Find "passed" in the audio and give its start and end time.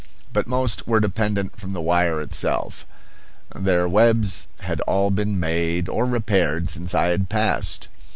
7.29-7.87